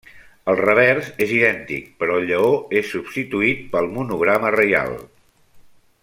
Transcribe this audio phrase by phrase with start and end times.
[0.51, 2.49] El revers és idèntic, però el lleó
[2.81, 5.01] és substituït pel monograma reial.